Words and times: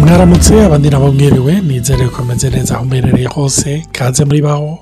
mwaramutse 0.00 0.54
abandi 0.64 0.88
nabo 0.90 1.12
mwiriwe 1.12 1.52
nizere 1.66 2.04
ko 2.14 2.24
meze 2.24 2.50
neza 2.50 2.74
aho 2.74 2.84
mberereye 2.84 3.28
hose 3.36 3.70
kaze 3.92 4.24
muri 4.24 4.40
baho. 4.42 4.78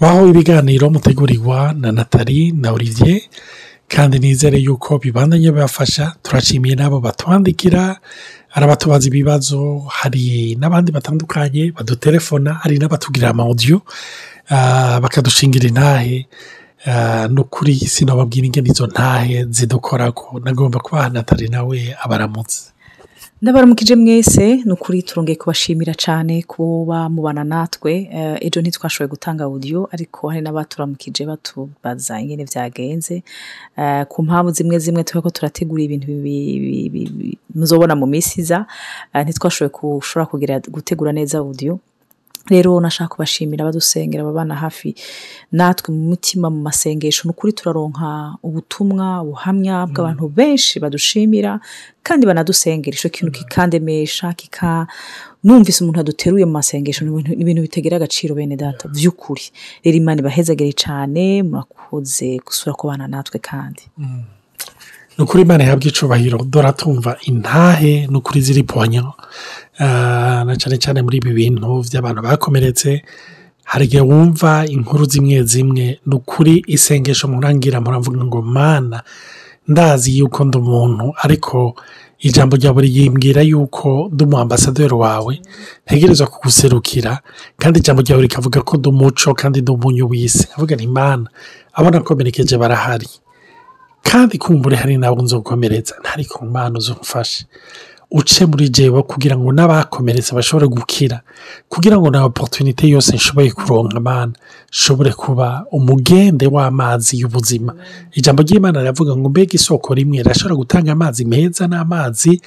Baho 0.00 0.28
ibiganiro 0.28 0.90
mutegurirwa 0.90 1.72
na 1.80 1.92
natali 1.92 2.52
na 2.52 2.72
olivier. 2.72 3.20
Kandi 3.94 4.18
nizere 4.18 4.58
yuko 4.58 4.98
bibandanye 4.98 5.50
bibafasha 5.52 6.14
turashimiye 6.22 6.74
n'abo 6.74 7.00
batwandikira 7.00 7.82
hari 8.48 8.64
abatubaza 8.66 9.06
ibibazo 9.08 9.86
hari 9.98 10.56
n'abandi 10.60 10.90
batandukanye 10.92 11.72
badutelefona 11.76 12.50
hari 12.62 12.78
n'abatugirira 12.78 13.30
amawudiyo 13.30 13.82
bakadushingira 15.02 15.66
intahe 15.68 16.26
ni 17.32 17.40
ukuri 17.40 17.74
sinababwira 17.94 18.46
ingene 18.46 18.68
izo 18.70 18.86
ntahe 18.86 19.46
zidukorako 19.50 20.40
nagomba 20.44 20.78
kubaha 20.84 21.08
natali 21.08 21.48
nawe 21.48 21.96
abaramutse. 22.04 22.73
Ndabaramukije 23.44 23.96
mwese 23.96 24.56
ni 24.64 24.72
ukuri 24.72 25.02
turongeye 25.02 25.36
kubashimira 25.36 25.94
cyane 25.94 26.42
kuba 26.48 27.08
mubana 27.12 27.44
natwe. 27.44 27.92
Ejo 28.40 28.60
ntitwashoboye 28.60 29.08
gutanga 29.12 29.44
audio 29.44 29.80
ariko 29.92 30.28
hari 30.32 30.40
n'abaturamukije 30.42 31.22
batubaza 31.28 32.20
ingene 32.20 32.44
byagenze 32.48 33.20
ku 34.08 34.18
mpamvu 34.24 34.50
zimwe 34.56 34.78
zimwe 34.80 35.04
tuba 35.04 35.20
ko 35.22 35.30
turategura 35.30 35.82
ibintu 35.84 36.08
muzobona 37.54 37.92
mu 38.00 38.06
minsi 38.08 38.40
iza. 38.40 38.64
Ntitwashoboye 39.24 39.70
gushobora 39.76 40.60
gutegura 40.74 41.12
neza 41.12 41.38
audio. 41.44 41.76
Rero 42.52 42.80
nashaka 42.80 43.08
kubashimira 43.14 43.64
badusengera 43.64 44.22
ababana 44.22 44.54
hafi 44.54 44.94
natwe 45.52 45.94
mu 45.94 46.02
mutima 46.10 46.50
mu 46.50 46.60
masengesho 46.62 47.22
ni 47.24 47.30
ukuri 47.32 47.52
turaronka 47.52 48.36
ubutumwa 48.42 49.24
buhamya 49.24 49.86
bw'abantu 49.88 50.28
benshi 50.28 50.80
badushimira 50.80 51.60
kandi 52.02 52.26
banadusengera. 52.26 52.94
Icyo 52.96 53.10
kintu 53.10 53.32
kikandemesha 53.32 54.32
kika 54.36 54.86
numvise 55.44 55.80
umuntu 55.84 56.00
aduteruye 56.00 56.44
mu 56.44 56.52
masengesho 56.60 57.04
ni 57.04 57.32
ibintu 57.42 57.62
bitegera 57.64 57.96
agaciro 57.96 58.34
bene 58.36 58.56
data. 58.56 58.88
By'ukuri 58.92 59.44
rero 59.84 59.96
imana 59.96 60.20
ibahezagere 60.20 60.72
cyane 60.76 61.42
murakoze 61.42 62.38
gusura 62.44 62.72
kubana 62.76 63.08
natwe 63.08 63.38
kandi. 63.40 63.82
Ni 65.18 65.24
ukuri 65.24 65.42
imana 65.42 65.64
ihabwa 65.64 65.86
icubahiro 65.88 66.38
dore 66.44 66.72
tumva 66.72 67.16
intahe 67.22 68.06
ni 68.10 68.16
ukuri 68.16 68.40
ziri 68.40 68.62
ponyo 68.62 69.12
na 70.46 70.54
cyane 70.58 70.76
cyane 70.78 71.02
muri 71.02 71.16
ibi 71.18 71.32
bintu 71.32 71.82
by'abantu 71.86 72.20
bakomeretse 72.22 73.02
hari 73.64 73.84
igihe 73.86 74.02
wumva 74.02 74.66
inkuru 74.66 75.04
zimwe 75.04 75.42
zimwe 75.42 75.98
ni 76.06 76.14
ukuri 76.14 76.62
isengesho 76.66 77.28
murangira 77.28 77.80
muravuga 77.80 78.24
ngo 78.24 78.42
mana 78.42 79.02
ndazi 79.68 80.18
yuko 80.18 80.44
ndi 80.44 80.58
umuntu 80.58 81.12
ariko 81.24 81.74
ijambo 82.18 82.56
rya 82.56 82.72
buri 82.72 82.88
yimbwira 82.96 83.42
yuko 83.42 84.08
ndi 84.12 84.24
umu 84.24 84.36
wawe. 84.98 85.40
Ntegereza 85.86 86.26
kuguserukira 86.26 87.20
kandi 87.58 87.78
ijambo 87.78 88.02
ryawe 88.02 88.22
rikavuga 88.22 88.60
ko 88.62 88.76
ndi 88.76 88.88
umuco 88.88 89.34
kandi 89.34 89.60
ndi 89.62 89.70
umunyu 89.72 90.08
w'isi 90.10 90.48
avuga 90.56 90.76
ni 90.76 90.82
imana 90.84 91.28
abona 91.72 91.98
akomerekeje 91.98 92.56
barahari. 92.58 93.08
Kandi 94.04 94.38
kumbure 94.38 94.76
hari 94.76 94.96
nabo 94.98 95.22
nzokomeretsa 95.22 95.94
ntari 96.00 96.24
ku 96.24 96.44
mpano 96.46 96.78
zumufashe 96.80 97.46
uce 98.10 98.46
muri 98.46 98.68
jewe 98.68 99.02
kugira 99.02 99.34
ngo 99.36 99.50
n'abakomeretse 99.52 100.34
bashobore 100.34 100.66
gukira 100.70 101.20
kugira 101.68 101.98
ngo 101.98 102.10
na 102.10 102.24
oporutunite 102.24 102.86
yose 102.88 103.16
nshoboye 103.16 103.50
kuronka 103.50 103.96
amana 103.96 104.32
nshobore 104.70 105.12
kuba 105.12 105.66
umugende 105.72 106.46
w'amazi 106.46 107.18
y'ubuzima. 107.20 107.74
Ijambo 108.12 108.42
ry'imana 108.42 108.80
riravuga 108.80 109.16
ngo 109.16 109.28
mbega 109.28 109.54
isoko 109.58 109.94
rimwe 109.94 110.18
rirashobora 110.22 110.54
gutanga 110.54 110.92
amazi 110.92 111.24
meza 111.24 111.66
n'amazi 111.66 112.40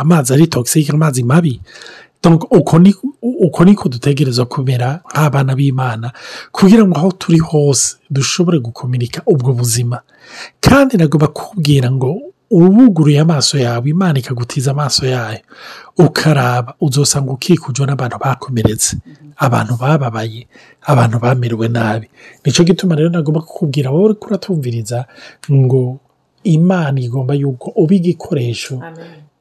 amazi 0.00 0.32
ari 0.34 0.46
togisike 0.46 0.92
amazi 0.92 1.22
mabi? 1.24 1.60
Uko 3.40 3.64
niko 3.64 3.88
dutegereza 3.88 4.44
kumera 4.44 5.00
nk'abana 5.12 5.54
b'imana 5.56 6.12
kugira 6.52 6.84
ngo 6.84 6.96
aho 6.98 7.12
turi 7.12 7.38
hose 7.38 7.96
dushobore 8.10 8.58
gukominika 8.58 9.22
ubwo 9.26 9.52
buzima 9.52 10.00
kandi 10.60 10.96
nagomba 10.96 11.26
kubwira 11.28 11.90
ngo 11.92 12.16
ubuguruye 12.50 13.20
amaso 13.20 13.58
yawe 13.58 13.90
imana 13.90 14.18
ikagutiza 14.18 14.70
amaso 14.70 15.06
yayo 15.06 15.40
ukaraba 15.98 16.74
uzosanga 16.80 17.32
ukikujwe 17.32 17.86
n'abantu 17.86 18.16
bakomeretse 18.24 18.96
abantu 19.36 19.76
bababaye 19.80 20.46
abantu 20.82 21.18
bamerewe 21.18 21.68
nabi 21.68 22.06
ni 22.44 22.52
cyo 22.52 22.64
gituma 22.64 22.94
rero 22.94 23.10
nagomba 23.10 23.40
kukubwira 23.40 23.90
wowe 23.90 24.04
uri 24.04 24.14
kuratumviriza 24.14 25.04
ngo 25.52 25.98
imana 26.44 27.00
igomba 27.00 27.34
yuko 27.34 27.72
uba 27.76 27.94
igikoresho 27.94 28.80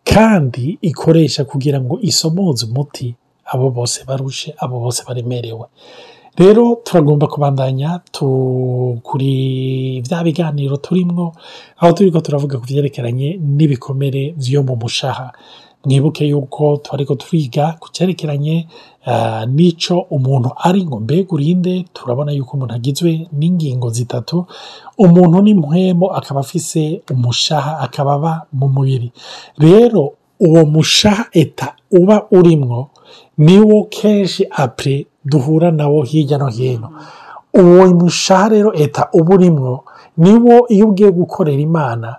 kandi 0.03 0.77
ikoresha 0.81 1.45
kugira 1.45 1.81
ngo 1.81 1.99
isomoze 2.01 2.65
umuti 2.65 3.15
abo 3.53 3.69
bose 3.69 4.03
barushe 4.07 4.53
abo 4.57 4.79
bose 4.79 5.03
baremerewe. 5.07 5.65
Rero 6.37 6.81
turagomba 6.85 7.27
kubandanya 7.27 8.01
kuri 9.03 10.01
bya 10.01 10.23
biganiro 10.23 10.77
turimo 10.77 11.35
aho 11.77 11.91
turi 11.93 12.09
ko 12.11 12.19
turavuga 12.25 12.57
ku 12.57 12.65
byerekeranye 12.65 13.37
n'ibikomere 13.37 14.33
byo 14.37 14.63
mu 14.65 14.75
mushaha. 14.75 15.29
Mwibuke 15.85 16.25
yuko 16.27 16.77
turi 16.77 17.05
ko 17.05 17.16
twiga 17.16 17.75
ku 17.79 17.89
cyerekeranye 17.91 18.67
n'icyo 19.55 19.99
umuntu 20.16 20.49
ari 20.57 20.85
ngo 20.85 20.99
mbega 20.99 21.31
urinde? 21.35 21.85
Turabona 21.94 22.31
yuko 22.31 22.55
umuntu 22.57 22.73
agizwe 22.73 23.27
n'ingingo 23.35 23.89
zitatu. 23.89 24.45
Umuntu 24.97 25.41
ni 25.41 25.53
muhemo 25.53 26.07
akaba 26.16 26.39
afise 26.39 27.01
umushaha 27.11 27.79
akaba 27.79 28.13
aba 28.13 28.33
mu 28.53 28.67
mubiri. 28.67 29.11
Rero 29.57 30.13
uwo 30.39 30.66
mushaha 30.66 31.25
eta 31.31 31.75
uba 31.91 32.25
urimwo 32.31 32.89
niwo 33.38 33.83
kenshi 33.89 34.47
apure 34.51 35.05
duhura 35.25 35.71
nawo 35.71 36.03
hirya 36.03 36.38
no 36.38 36.47
hino. 36.47 36.89
Uwo 37.53 37.85
mushaha 37.94 38.50
rero 38.50 38.71
eta 38.73 39.09
uba 39.13 39.35
urimwo 39.35 39.83
niwo 40.17 40.67
iyo 40.69 40.88
ugiye 40.89 41.11
gukorera 41.11 41.59
imana 41.61 42.15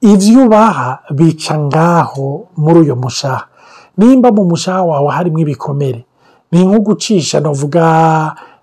ibyo 0.00 0.46
ubaha 0.46 0.98
bica 1.14 1.54
ngaho 1.58 2.48
muri 2.56 2.78
uyu 2.80 2.96
mushaha 2.96 3.44
nimba 3.98 4.32
mu 4.32 4.44
mushaha 4.44 4.82
wawe 4.82 5.10
harimo 5.12 5.38
ibikomere 5.38 6.04
ni 6.52 6.64
nko 6.64 6.78
gucisha 6.80 7.40
navuga 7.40 7.84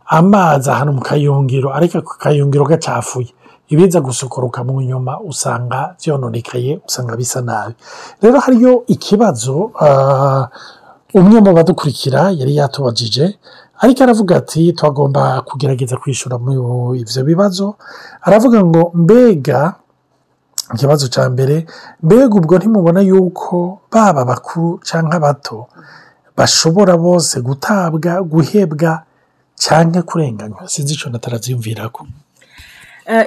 amazi 0.06 0.70
ahantu 0.70 0.94
mu 0.94 1.02
kayungiro 1.02 1.70
ariko 1.74 1.98
ako 1.98 2.14
kayungiro 2.20 2.66
gacafuye. 2.66 3.32
Ibiza 3.70 4.00
gusukuruka 4.02 4.64
mu 4.64 4.80
nyuma 4.82 5.20
usanga 5.20 5.96
byononekaye 6.00 6.80
usanga 6.88 7.16
bisa 7.20 7.42
nabi. 7.42 7.76
Rero 8.22 8.40
hariyo 8.40 8.84
ikibazo 8.88 9.72
umwe 11.14 11.38
mu 11.44 11.52
badukurikira 11.54 12.32
yari 12.32 12.56
yatubajije 12.56 13.36
ariko 13.84 14.04
aravuga 14.04 14.38
ati 14.40 14.72
twagomba 14.74 15.42
kugerageza 15.48 15.98
kwishyura 16.00 16.40
muri 16.40 17.00
ibyo 17.04 17.24
bibazo. 17.24 17.76
Aravuga 18.24 18.64
ngo 18.64 18.92
mbega 18.96 19.76
ikibazo 20.74 21.08
cya 21.08 21.30
mbere 21.30 21.66
mbega 22.04 22.34
ubwo 22.40 22.58
ntimubona 22.58 23.00
yuko 23.02 23.80
baba 23.92 24.26
bakuru 24.26 24.80
cyangwa 24.88 25.16
abato 25.20 25.68
bashobora 26.38 26.98
bose 26.98 27.42
gutabwa 27.42 28.22
guhebwa 28.32 29.04
cyangwa 29.56 30.02
kurenganywa? 30.04 30.68
Sinzi 30.70 30.94
icyo 30.94 31.10
natarabyiyumvira 31.10 31.90
ko 31.90 32.06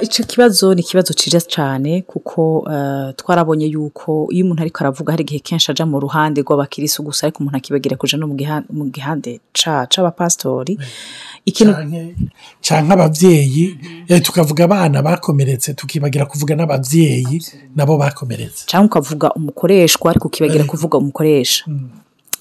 icyo 0.03 0.25
kibazo 0.25 0.75
ni 0.75 0.81
ikibazo 0.81 1.15
cyiza 1.15 1.41
cyane 1.41 2.03
kuko 2.03 2.69
twarabonye 3.17 3.67
yuko 3.67 4.29
iyo 4.33 4.45
umuntu 4.45 4.63
ariko 4.63 4.79
aravuga 4.85 5.13
hari 5.13 5.23
igihe 5.25 5.41
kenshi 5.41 5.71
ajya 5.73 5.87
mu 5.89 5.97
ruhande 6.01 6.41
rw'abakirisi 6.45 7.01
gusa 7.03 7.27
ariko 7.27 7.39
umuntu 7.41 7.57
akibagira 7.57 7.97
kujya 7.97 8.19
no 8.21 8.27
mu 8.29 8.85
gihande 8.95 9.41
c'abapasitori 9.91 10.77
cyangwa 12.61 12.93
ababyeyi 12.95 13.65
tukavuga 14.23 14.65
abana 14.65 15.03
bakomeretse 15.03 15.75
tukibagira 15.75 16.27
kuvuga 16.27 16.53
n'ababyeyi 16.57 17.41
nabo 17.77 17.97
bakomeretse. 17.97 18.67
Cyangwa 18.69 18.87
ukavuga 18.87 19.33
umukoreshwa 19.33 20.11
ariko 20.11 20.29
ukibagira 20.29 20.65
kuvuga 20.65 20.99
umukoresha. 20.99 21.65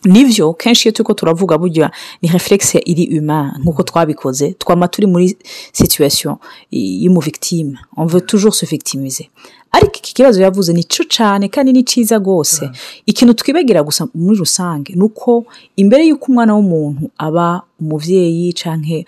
Ni 0.06 0.26
byo 0.26 0.54
kenshi 0.54 0.88
iyo 0.88 0.94
turi 0.94 1.16
turavuga 1.16 1.58
burya 1.58 1.92
ni 2.22 2.30
referegisi 2.30 2.78
iri 2.78 3.04
ima 3.04 3.56
nk'uko 3.62 3.84
twabikoze 3.84 4.54
twaba 4.60 4.88
turi 4.88 5.08
muri 5.08 5.38
situwasiyo 5.74 6.40
y'umuvigitime 6.72 7.78
on 7.98 8.08
toujours 8.22 8.56
se 8.60 8.66
victimize 8.66 9.30
ariko 9.72 9.96
iki 9.98 10.14
kibazo 10.14 10.42
yavuze 10.42 10.74
ni 10.74 10.84
cyo 10.84 11.04
cyane 11.04 11.48
kandi 11.48 11.74
ni 11.74 11.84
cyiza 11.84 12.18
rwose. 12.18 12.70
Ikintu 13.06 13.34
twibagira 13.34 13.84
gusa 13.84 14.08
muri 14.16 14.38
rusange 14.40 14.94
ni 14.96 15.02
uko 15.04 15.46
imbere 15.76 16.08
y'uko 16.08 16.26
umwana 16.32 16.56
w'umuntu 16.56 17.10
aba 17.18 17.62
umubyeyi 17.82 18.54
cyangwa 18.54 19.04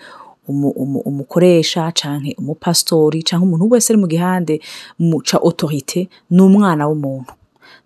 umu- 0.48 0.70
umu- 0.82 1.00
umukoresha 1.02 1.90
canke 1.92 2.36
umupasitori 2.38 3.22
canke 3.22 3.42
umuntu 3.44 3.70
wese 3.74 3.92
ari 3.92 4.00
mu 4.00 4.06
gihande 4.06 4.60
mu 4.98 5.18
ca 5.26 5.38
otorite 5.42 6.08
ni 6.30 6.40
umwana 6.42 6.86
w'umuntu. 6.88 7.32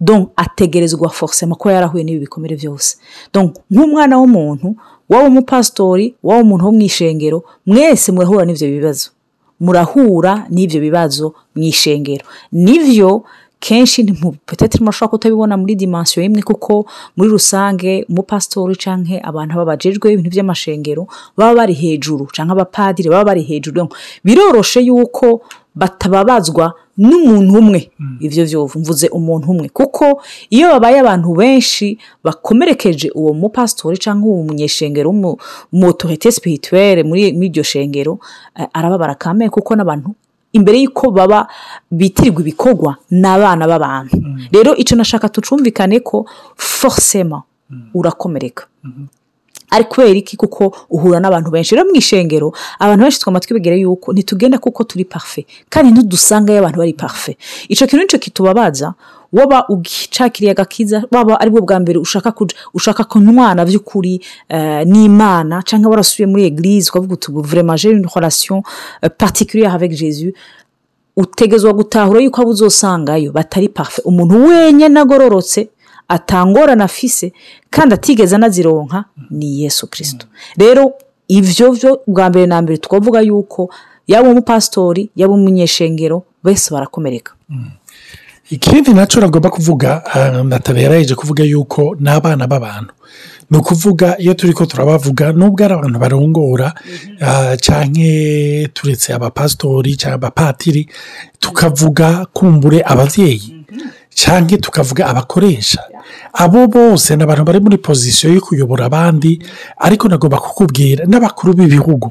Donc 0.01 0.31
ategerezwa 0.37 1.09
forcément 1.11 1.57
ko 1.59 1.71
yarahuye 1.71 2.05
n'ibi 2.05 2.21
bikomere 2.27 2.57
byose. 2.57 2.97
Donc 3.33 3.57
nk'umwana 3.71 4.19
w'umuntu 4.19 4.77
waba 5.09 5.29
umupasitori 5.29 6.15
waba 6.23 6.43
umuntu 6.43 6.65
wo 6.67 6.73
mu 6.73 6.81
ishengero 6.83 7.45
mwese 7.67 8.13
murahura 8.13 8.45
n'ivyo 8.45 8.69
bibazo. 8.69 9.11
Murahura 9.61 10.47
n'ibyo 10.51 10.81
bibazo 10.81 11.35
mu 11.55 11.63
ishengero. 11.63 12.25
Nivyo 12.53 13.25
kenshi 13.61 14.05
peteteri 14.47 14.85
murashobora 14.85 15.11
kutabibona 15.11 15.57
muri 15.57 15.75
dimansiyo 15.75 16.23
imwe 16.27 16.43
kuko 16.43 16.87
muri 17.17 17.31
rusange 17.31 18.05
umupasitori 18.09 18.77
canke 18.77 19.21
abantu 19.25 19.57
babajejwe 19.57 20.13
ibintu 20.13 20.31
by'amashengero 20.31 21.07
baba 21.37 21.55
bari 21.65 21.75
hejuru 21.75 22.27
canke 22.35 22.53
abapadiri 22.53 23.09
baba 23.09 23.25
bari 23.33 23.43
hejuru. 23.43 23.89
Biroroshe 24.25 24.81
yuko 24.81 25.41
batababazwa 25.75 26.73
n'umuntu 26.97 27.59
umwe. 27.59 27.91
Ibyo 28.21 28.45
byose 28.49 28.79
mvuze 28.79 29.07
umuntu 29.09 29.47
umwe. 29.53 29.69
Kuko 29.69 30.23
iyo 30.51 30.69
babaye 30.73 31.01
abantu 31.01 31.35
benshi 31.37 31.99
bakomerekeje 32.25 33.11
uwo 33.15 33.33
mupasitori 33.35 33.99
cyangwa 33.99 34.29
uwo 34.33 34.43
munyeshengero 34.49 35.11
w'umutorite 35.13 36.33
sipirituwere 36.33 37.03
muri 37.05 37.29
iryo 37.29 37.63
shengero 37.63 38.19
eh, 38.57 38.67
arababara 38.73 39.15
kamere 39.15 39.51
kuko 39.51 39.77
n'abantu 39.77 40.15
imbere 40.57 40.77
y'uko 40.83 41.11
baba 41.11 41.49
bitirirwa 41.91 42.41
ibikorwa 42.41 42.91
ni 43.11 43.27
abana 43.29 43.65
b'abantu 43.71 44.17
rero 44.55 44.71
icyo 44.77 44.97
nashaka 44.97 45.29
tucumvikane 45.29 46.01
ko 46.01 46.27
forcément 46.57 47.43
urakomereka. 47.95 48.65
Ari 49.71 49.85
kubera 49.85 50.11
iki? 50.19 50.37
Kuko 50.37 50.77
uhura 50.91 51.21
n'abantu 51.21 51.51
benshi. 51.51 51.75
Rero 51.75 51.87
mu 51.89 51.95
ishengero 51.97 52.53
abantu 52.79 53.03
benshi 53.03 53.21
twama 53.21 53.41
twibwira 53.41 53.77
yuko 53.77 54.13
ntitugenda 54.13 54.59
kuko 54.59 54.85
turi 54.85 55.05
parufe 55.05 55.47
kandi 55.69 55.91
ntidusangayo 55.93 56.59
abantu 56.59 56.79
bari 56.79 56.93
parufe 56.93 57.37
icyo 57.69 57.87
kintu 57.87 58.03
ni 58.03 58.09
cyo 58.11 58.19
kitubabaza 58.19 58.95
waba 59.33 59.69
ucakiriye 59.69 60.51
agakiza 60.53 61.03
waba 61.13 61.41
ari 61.41 61.51
bwo 61.51 61.61
bwa 61.61 61.81
mbere 61.81 61.99
ushaka 61.99 62.33
ushaka 62.75 63.05
kunywana 63.05 63.65
by'ukuri 63.67 64.21
eh, 64.49 64.87
n'imana 64.87 65.63
cyangwa 65.67 65.91
warasubiye 65.91 66.27
muri 66.27 66.43
eglise 66.47 66.91
ukavuga 66.91 67.15
uti 67.15 67.33
j'ai 67.77 67.91
une 67.91 68.07
relation 68.15 68.63
euh, 69.05 69.09
particulière 69.11 69.75
avec 69.75 69.93
jésus. 69.93 70.33
Utegezwa 71.17 71.73
gutahura 71.73 72.21
yuko 72.21 72.43
abo 72.43 72.51
uzosangayo 72.51 73.33
batari 73.33 73.69
parufe 73.69 74.03
umuntu 74.05 74.47
wenyine 74.47 75.01
agororotse 75.01 75.69
atangorana 76.09 76.85
afise 76.85 77.33
kandi 77.71 77.95
atigeze 77.95 78.37
anazironka 78.37 79.05
ni 79.31 79.63
yesu 79.63 79.87
kirisito 79.87 80.27
rero 80.57 80.93
ibyo 81.29 81.73
byo 81.73 82.01
bwa 82.07 82.31
mbere 82.31 82.47
na 82.47 82.63
mbere 82.63 82.79
twavuga 82.79 83.21
yuko 83.21 83.71
yaba 84.07 84.29
umupasitori 84.31 85.11
yaba 85.17 85.35
umunyeshengero 85.35 86.23
bose 86.45 86.71
barakomereka. 86.75 87.33
Ikindi 88.51 88.95
na 88.95 89.07
cyo 89.07 89.21
nagomba 89.21 89.51
kuvuga 89.51 90.03
natale 90.45 90.83
yarayeje 90.83 91.15
kuvuga 91.15 91.43
yuko 91.45 91.97
ni 92.01 92.11
abana 92.11 92.47
b'abantu. 92.47 92.93
Ni 93.51 93.59
ukuvuga 93.59 94.19
iyo 94.19 94.35
turi 94.35 94.53
ko 94.53 94.67
turabavuga 94.67 95.33
nubwo 95.33 95.65
ari 95.65 95.75
abantu 95.75 95.99
barongora 95.99 96.75
cyangwa 97.61 98.69
turetse 98.75 99.15
abapasitori 99.15 99.97
cyangwa 99.97 100.15
abapatiri 100.15 100.89
tukavuga 101.41 102.27
kumbure 102.33 102.83
ababyeyi 102.87 103.56
cyangwa 104.21 104.57
tukavuga 104.59 105.07
abakoresha. 105.13 105.81
Abo 106.33 106.67
bose 106.67 107.17
ni 107.17 107.23
abantu 107.23 107.45
bari 107.45 107.61
muri 107.61 107.79
pozisiyo 107.79 108.33
yo 108.35 108.41
kuyobora 108.41 108.85
abandi 108.89 109.39
ariko 109.87 110.09
nagomba 110.09 110.39
kukubwira 110.41 111.05
n'abakuru 111.07 111.53
b'ibihugu. 111.55 112.09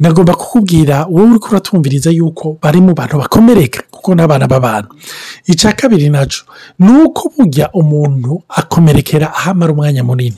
Nagomba 0.00 0.34
kukubwira 0.34 1.04
wowe 1.10 1.30
uri 1.30 1.38
kuratumviriza 1.38 2.10
yuko 2.10 2.56
bari 2.62 2.80
mu 2.80 2.94
bantu 2.94 3.18
bakomereka 3.18 3.82
kuko 3.90 4.14
ni 4.14 4.22
abana 4.22 4.46
b'abantu. 4.48 4.88
Icya 5.46 5.72
kabiri 5.72 6.08
na 6.08 6.26
cyo 6.26 6.44
ni 6.78 6.92
uko 7.04 7.28
burya 7.36 7.68
umuntu 7.72 8.42
akomerekera 8.48 9.28
ahamara 9.34 9.72
umwanya 9.72 10.04
munini. 10.04 10.36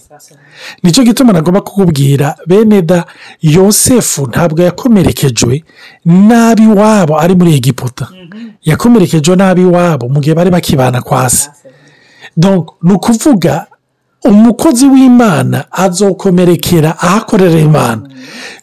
Nicyo 0.82 1.04
gituma 1.04 1.32
nagomba 1.32 1.60
kukubwira 1.60 2.34
bene 2.46 2.82
da 2.82 3.04
yosefu 3.42 4.26
ntabwo 4.26 4.62
yakomerekejwe 4.62 5.64
nabi 6.04 6.62
iwabo 6.62 7.20
ari 7.20 7.34
muri 7.34 7.54
egiputa. 7.54 8.08
Yakomerekejwe 8.64 9.36
nabi 9.36 9.62
iwabo 9.62 10.08
mu 10.08 10.20
gihe 10.20 10.34
bari 10.34 10.50
bakibana 10.50 11.02
kwa 11.02 11.30
se. 11.30 11.50
Ni 12.82 12.92
ukuvuga 12.92 13.66
umukozi 14.24 14.86
w'imana 14.86 15.64
azokomerekera 15.70 16.90
ahakorera 16.98 17.58
imana. 17.60 18.02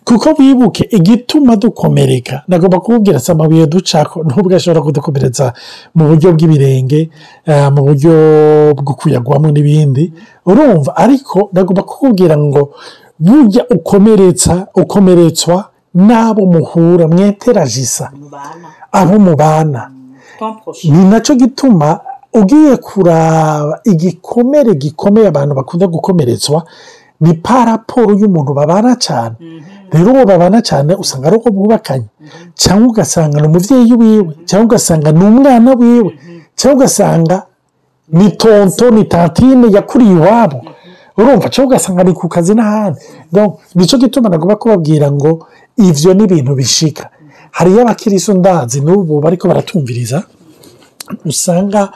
Kuko 0.03 0.29
wibuke 0.39 0.87
igituma 0.91 1.55
dukomereka 1.55 2.43
nagomba 2.47 2.79
kukubwira 2.79 3.19
si 3.19 3.31
amabuye 3.31 3.67
ducako 3.67 4.23
nubwo 4.23 4.55
ashobora 4.55 4.81
kudukomeretsa 4.81 5.53
mu 5.95 6.03
buryo 6.07 6.31
bw'ibirenge 6.33 7.09
mu 7.75 7.81
buryo 7.87 8.13
bwo 8.77 8.93
kuyagwamo 8.99 9.51
n'ibindi 9.51 10.13
urumva. 10.45 10.95
Ariko 10.95 11.49
nagomba 11.53 11.83
kukubwira 11.83 12.37
ngo 12.37 12.73
burya 13.19 13.65
ukomeretsa 13.75 14.67
ukomeretswa 14.75 15.69
n'abo 15.93 16.45
muhura 16.45 17.07
mweterajisa 17.07 18.11
abo 18.91 19.19
mubana 19.19 19.91
ni 20.83 21.03
na 21.09 21.19
cyo 21.19 21.35
gituma 21.35 21.99
ugiye 22.33 22.77
kuraba 22.77 23.79
igikomere 23.83 24.73
gikomeye 24.75 25.27
abantu 25.27 25.55
bakunda 25.55 25.87
gukomeretswa 25.87 26.63
ni 27.21 27.33
paraporo 27.33 28.13
y'umuntu 28.19 28.53
babana 28.53 28.95
cyane 28.95 29.35
rero 29.91 30.11
uwo 30.13 30.25
babana 30.25 30.61
cyane 30.61 30.95
usanga 30.95 31.27
ari 31.27 31.35
uko 31.37 31.49
bwubakanye 31.51 32.05
cyangwa 32.55 32.87
ugasanga 32.89 33.41
ni 33.41 33.47
umubyeyi 33.47 33.93
wiwe 33.93 34.33
cyangwa 34.45 34.65
ugasanga 34.65 35.11
ni 35.11 35.23
umwana 35.25 35.73
wiwe 35.73 36.11
cyangwa 36.55 36.77
ugasanga 36.77 37.37
ni 38.09 38.31
tonto 38.31 38.89
ni 38.91 39.03
tantine 39.05 39.67
yakuriye 39.71 40.11
iwabo. 40.13 40.61
Urumva 41.17 41.49
cyangwa 41.49 41.69
ugasanga 41.75 42.03
ni 42.03 42.13
ku 42.13 42.27
kazi 42.27 42.53
n'ahandi. 42.55 42.99
Nicyo 43.75 43.97
gituma 43.97 44.29
nagomba 44.29 44.55
kubabwira 44.55 45.11
ngo 45.11 45.45
ibyo 45.77 46.13
ni 46.13 46.23
ibintu 46.23 46.55
bishika. 46.55 47.09
Hariyo 47.51 47.81
abakirisu 47.81 48.33
ndazi 48.33 48.81
n'ubu 48.81 49.19
bariko 49.21 49.47
baratumviriza 49.47 50.23
usanga 51.25 51.89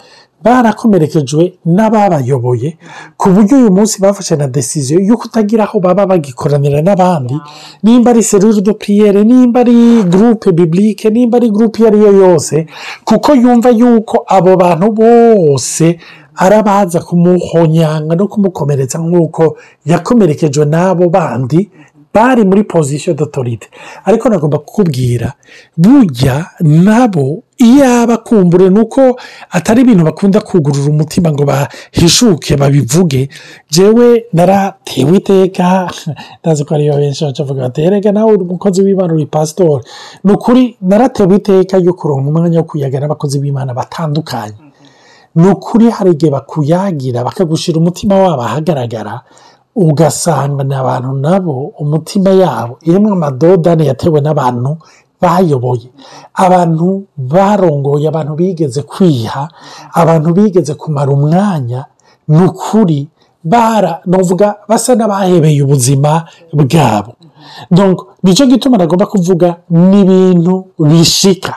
barakomerekejwe 0.43 1.53
n'ababayoboye 1.65 2.77
ku 3.17 3.29
buryo 3.29 3.57
uyu 3.57 3.71
munsi 3.71 4.01
bafashe 4.01 4.35
na 4.35 4.47
desiziyo 4.47 4.99
yo 5.01 5.17
kutagira 5.17 5.63
aho 5.63 5.79
baba 5.79 6.05
bagikoranira 6.05 6.81
n'abandi. 6.81 7.35
Nimba 7.83 8.11
ari 8.11 8.23
serire 8.23 8.61
do 8.61 8.73
piyere 8.73 9.23
nimba 9.23 9.59
ari 9.59 10.03
gurupe 10.03 10.51
bibilike 10.51 11.09
nimba 11.09 11.37
ari 11.37 11.49
gurupe 11.49 11.79
iyo 11.79 11.87
ari 11.87 11.99
yo 12.05 12.11
yose 12.23 12.67
kuko 13.05 13.33
yumva 13.35 13.69
yuko 13.69 14.23
abo 14.27 14.55
bantu 14.57 14.91
bose 14.91 15.97
arabaza 16.35 16.99
kumuhonyanga 16.99 18.15
no 18.15 18.27
kumukomeretsa 18.27 18.97
nk'uko 18.99 19.57
yakomerekejwe 19.85 20.65
n'abo 20.65 21.09
bandi 21.09 21.69
bari 22.13 22.45
muri 22.45 22.63
pozisiyo 22.63 23.13
dotorite 23.13 23.67
ariko 24.05 24.29
nagomba 24.29 24.57
kukubwira 24.57 25.33
burya 25.77 26.45
nabo 26.59 27.43
iyaba 27.57 28.17
kumbure 28.17 28.69
ni 28.69 28.79
uko 28.79 29.19
atari 29.51 29.81
ibintu 29.81 30.03
bakunda 30.03 30.41
kugurura 30.41 30.89
umutima 30.89 31.31
ngo 31.31 31.43
bahishuke 31.45 32.57
babivuge 32.57 33.29
jewe 33.69 34.25
naratewe 34.33 35.17
iteka. 35.17 35.91
Ndazi 36.41 36.65
ko 36.65 36.75
ariyo 36.75 36.97
benshi 36.97 37.25
bacavuga 37.25 37.61
bati 37.61 37.81
erega 37.81 38.11
nawe 38.11 38.35
umukozi 38.35 38.81
w'imana 38.81 39.13
uri 39.13 39.25
pasitori 39.25 39.83
ni 40.23 40.31
ukuri 40.31 40.77
naratewe 40.81 41.35
iteka 41.35 41.77
yo 41.77 41.93
kuronka 41.93 42.29
umwanya 42.29 42.59
wo 42.59 42.63
kuyaga 42.63 42.99
n'abakozi 42.99 43.39
b'imana 43.39 43.73
batandukanye. 43.73 44.55
Ni 45.35 45.47
ukuri 45.49 45.89
hari 45.89 46.11
igihe 46.11 46.31
bakuyagira 46.31 47.23
bakagushyira 47.23 47.79
umutima 47.79 48.15
wabo 48.15 48.41
ahagaragara 48.41 49.21
ugasanga 49.75 50.63
ni 50.63 50.75
abantu 50.75 51.13
nabo 51.13 51.73
umutima 51.79 52.29
yabo. 52.29 52.77
Irimo 52.81 53.13
amadodani 53.13 53.87
yatewe 53.87 54.21
n'abantu 54.21 54.77
bayoboye. 55.21 55.89
Abantu 56.33 57.03
barongoye 57.17 58.07
abantu 58.07 58.35
bigeze 58.35 58.81
kwiha 58.81 59.49
abantu 59.93 60.33
bigeze 60.33 60.73
kumara 60.73 61.11
umwanya 61.11 61.85
ni 62.27 62.43
ukuri 62.45 63.07
navuga 64.05 64.55
basa 64.67 64.95
n'abahebeye 64.95 65.61
ubuzima 65.63 66.27
bwabo. 66.53 67.13
Nicyo 68.23 68.45
gituma 68.45 68.77
nagomba 68.77 69.05
kuvuga 69.05 69.55
ni 69.69 70.01
ibintu 70.01 70.65
bishika. 70.79 71.55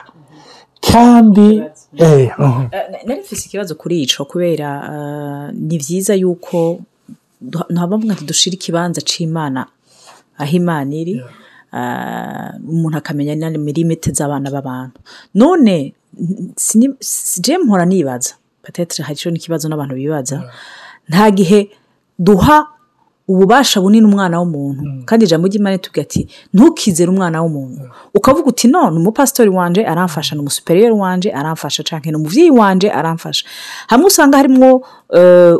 Kandi 0.91 1.63
nari 3.05 3.21
mfite 3.21 3.45
ikibazo 3.45 3.75
kuri 3.75 4.01
icyo 4.01 4.25
kubera 4.25 4.69
ni 5.53 5.77
byiza 5.77 6.13
yuko 6.15 6.79
ntabwo 7.69 7.97
dushira 8.25 8.53
ikibanza 8.55 9.01
cy'imana 9.01 9.65
aho 10.37 10.53
imana 10.57 10.91
iri 10.95 11.15
umuntu 12.73 12.97
akamenya 12.97 13.33
n'imirimete 13.35 14.09
z'abana 14.17 14.49
b'abantu. 14.49 14.97
None 15.35 15.93
si 16.55 16.77
mpora 17.63 17.85
nibaza 17.85 18.33
patetire 18.63 19.03
hari 19.07 19.19
n'ikibazo 19.31 19.69
n'abantu 19.69 19.95
bibaza. 19.95 20.37
Nta 21.09 21.31
gihe 21.31 21.69
duha 22.19 22.76
ububasha 23.27 23.81
bunini 23.81 24.05
umwana 24.05 24.39
w'umuntu. 24.39 24.83
Kandi 25.05 25.25
ijambo 25.25 25.47
ry'imana 25.47 25.75
ritubwira 25.75 26.01
ati 26.07 26.27
ntukizere 26.53 27.09
umwana 27.11 27.41
w'umuntu. 27.43 27.81
Ukavuga 28.15 28.49
uti 28.49 28.67
no 28.67 28.89
ni 28.91 28.97
umupasitori 28.97 29.49
wanje 29.49 29.85
aramfasha 29.85 30.35
ni 30.35 30.41
umusuperiyeri 30.41 30.93
wanje 30.93 31.31
aramfasha 31.31 31.83
cyangwa 31.83 32.11
ni 32.11 32.17
umubyeyi 32.17 32.49
wanje 32.51 32.91
aramfasha. 32.91 33.45
Hamwe 33.87 34.05
usanga 34.07 34.37
harimo 34.37 34.81
eh, 35.13 35.55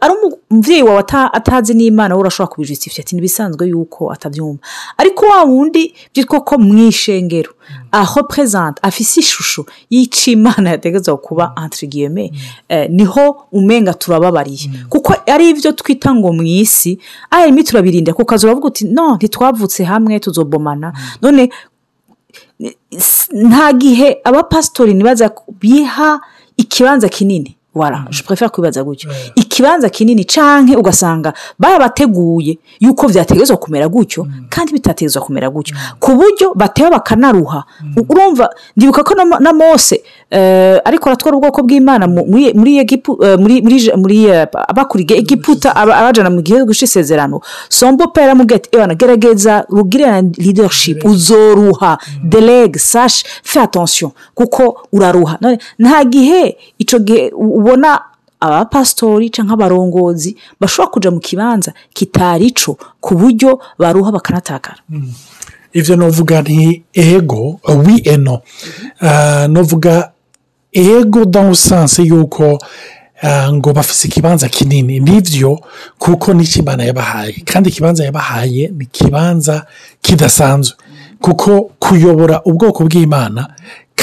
ari 0.00 0.14
umubyeyi 0.50 0.82
wawe 0.82 0.98
ata- 1.00 1.32
atazi 1.32 1.74
n'imana 1.74 2.14
we 2.14 2.20
urashobora 2.20 2.52
kubijistifya 2.52 3.02
ati 3.04 3.14
ntibisanzwe 3.16 3.68
yuko 3.68 4.12
atabyumva 4.12 4.62
ariko 4.96 5.26
wa 5.26 5.42
wundi 5.44 5.94
byitwa 6.14 6.40
ko 6.40 6.58
mu 6.58 6.74
ishengero 6.88 7.52
aho 7.92 8.22
perezida 8.24 8.74
afise 8.82 9.20
ishusho 9.20 9.66
y'icyo 9.90 10.32
imana 10.32 10.70
yategetswe 10.70 11.16
kuba 11.16 11.52
entre 11.64 11.86
guillemets 11.88 12.34
eh, 12.68 12.90
ni 12.90 13.04
ho 13.04 13.46
umenga 13.52 13.94
turababariye. 13.94 14.70
Kuko 14.88 15.14
ari 15.26 15.50
ibyo 15.50 15.72
twita 15.72 16.14
ngo 16.14 16.32
mu 16.32 16.42
isi 16.42 16.98
ayarimo 17.30 17.62
turabirinda. 17.62 18.12
Kuko 18.12 18.24
kazi 18.24 18.46
uravuga 18.46 18.66
uti 18.66 18.84
no 18.84 19.14
ntitwavutse 19.16 19.84
hamwe 19.84 20.18
tuzobomana. 20.20 20.92
None 21.22 21.50
nta 23.32 23.72
gihe 23.72 24.20
abapasitori 24.24 24.94
ntibaza 24.94 25.30
biha 25.60 26.20
ikibanza 26.56 27.08
kinini. 27.08 27.56
Wara 27.74 28.04
je 28.10 28.22
préfère 28.22 28.50
kwibaza 28.50 28.84
gutyo 28.84 29.10
ikibanza 29.34 29.88
kinini 29.88 30.24
canke 30.24 30.76
ugasanga 30.76 31.32
barabateguye 31.58 32.58
yuko 32.80 33.06
vyategezwa 33.06 33.56
kumera 33.56 33.88
gutyo 33.88 34.26
kandi 34.48 34.72
bitategezwa 34.72 35.22
kumera 35.22 35.50
gutyo. 35.50 35.76
Ku 36.00 36.10
buryo 36.14 36.54
bateba 36.54 36.90
bakanaruha. 36.90 37.64
Urumva 38.08 38.50
ndibuka 38.76 39.02
ko 39.04 39.14
na- 39.14 39.38
mose 39.52 40.02
eh, 40.30 40.80
ariko 40.84 41.08
aratwara 41.08 41.36
ubwoko 41.36 41.62
bw'imana 41.62 42.06
mu- 42.06 42.26
muri 42.26 42.54
muri 42.54 42.78
eh, 43.22 43.38
muri 43.38 43.62
muri 43.62 43.90
muri 43.96 44.24
eh, 44.26 44.46
abakuriye 44.68 45.18
egiputa 45.18 45.76
aba- 45.76 45.96
abajana 45.96 46.30
mu 46.30 46.42
gihugu 46.42 46.72
c'isezerano 46.74 47.40
sombo 47.68 48.06
pera 48.08 48.32
ati 48.54 48.68
ewana 48.72 48.94
gerageza 48.94 49.64
rugire 49.68 50.06
na 50.06 50.20
leadership 50.22 51.04
uzoruha. 51.04 51.98
Delege 52.24 52.78
sashi 52.78 53.24
fe 53.42 53.60
attention 53.60 54.10
kuko 54.34 54.86
uraruha. 54.92 55.38
Nta 55.78 56.04
gihe 56.04 56.56
icyo 56.78 56.98
gihe 56.98 57.30
u- 57.34 57.60
ubona 57.70 58.00
abapasitori 58.40 59.30
cyangwa 59.30 59.54
abarongozi 59.54 60.36
bashobora 60.60 60.90
kujya 60.92 61.10
mu 61.10 61.20
kibanza 61.20 61.72
kitari 61.94 62.46
ico 62.46 62.78
ku 63.00 63.14
buryo 63.14 63.60
baruha 63.78 64.12
bakanatakara. 64.12 64.80
Ivyo 65.72 65.96
novuga 65.96 66.42
nti 66.42 66.82
ego 66.92 67.60
wi 67.86 68.00
eno 68.04 68.40
Ah, 69.00 69.46
novuga 69.48 70.10
ego 70.72 71.24
le 71.24 71.54
sens 71.54 71.98
yuko 71.98 72.58
ah, 73.22 73.52
ngo 73.52 73.72
bafise 73.72 74.08
ikibanza 74.08 74.48
kinini. 74.48 75.00
Nivyo 75.00 75.60
kuko 75.98 76.34
n'icyo 76.34 76.62
imana 76.62 76.84
yabahaye. 76.84 77.42
Kandi 77.44 77.68
ikibanza 77.70 78.04
yabahaye 78.04 78.68
ni 78.68 78.84
ikibanza 78.84 79.66
kidasanzwe. 80.02 80.76
Kuko 81.20 81.70
kuyobora 81.78 82.42
ubwoko 82.44 82.84
bw'imana 82.84 83.52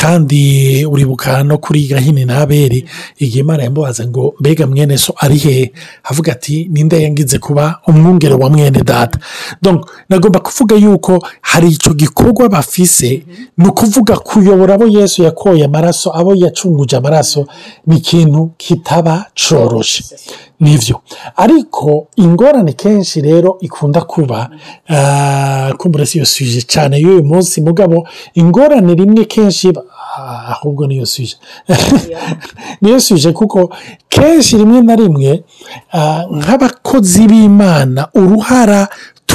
kandi 0.02 0.86
uribuka 0.86 1.44
no 1.44 1.58
kuri 1.58 1.88
gahini 1.88 2.26
n'aberi 2.26 2.86
igihe 3.18 3.40
imana 3.40 3.64
yamubaza 3.64 4.06
ngo 4.08 4.36
mbega 4.40 4.68
mwene 4.68 4.98
so 4.98 5.14
ari 5.18 5.38
hehe 5.38 5.72
avuga 6.04 6.32
ati 6.32 6.68
ninde 6.72 7.02
yangize 7.04 7.40
kuba 7.40 7.80
umwungere 7.88 8.34
wa 8.34 8.50
mwene 8.50 8.84
data? 8.84 9.20
Nagomba 10.10 10.40
kuvuga 10.40 10.76
yuko 10.76 11.28
hari 11.42 11.68
icyo 11.68 11.94
gikorwa 11.94 12.50
bafise 12.50 13.24
ni 13.58 13.68
ukuvuga 13.68 14.18
kuyobora 14.18 14.74
abo 14.74 14.88
yesu 14.88 15.24
yakoye 15.24 15.66
amaraso 15.66 16.14
abo 16.18 16.36
yacunguje 16.36 16.96
amaraso 16.98 17.48
ni 17.88 17.98
ikintu 17.98 18.52
kitaba 18.58 19.26
coroshe. 19.36 20.04
Nivyo. 20.60 21.02
Ariko 21.36 22.08
ingorane 22.16 22.74
kenshi 22.74 23.22
rero 23.22 23.58
ikunda 23.62 24.02
kuba 24.02 24.50
ah, 24.90 25.74
kumbura 25.78 26.06
si 26.06 26.18
yo 26.20 26.26
suje 26.26 26.62
cyane 26.62 26.98
y'uyu 27.00 27.24
munsi. 27.24 27.62
Mugabo 27.62 28.08
ingorane 28.34 28.94
rimwe 28.96 29.26
kenshi 29.26 29.74
ah, 30.18 30.48
ahubwo 30.52 30.88
niyo 30.88 31.06
suje 31.06 31.36
niyo 32.82 33.00
suje 33.00 33.32
kuko 33.32 33.74
kenshi 34.10 34.58
rimwe 34.58 34.82
na 34.82 34.96
rimwe 34.96 35.44
ah, 35.94 36.24
nk'abakozi 36.32 37.28
b'imana 37.28 38.08
uruhara 38.14 38.88